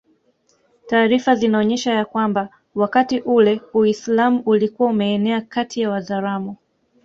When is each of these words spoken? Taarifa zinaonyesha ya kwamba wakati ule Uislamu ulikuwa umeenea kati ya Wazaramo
Taarifa 0.87 1.35
zinaonyesha 1.35 1.93
ya 1.93 2.05
kwamba 2.05 2.49
wakati 2.75 3.19
ule 3.19 3.61
Uislamu 3.73 4.41
ulikuwa 4.45 4.89
umeenea 4.89 5.41
kati 5.41 5.81
ya 5.81 5.89
Wazaramo 5.89 6.57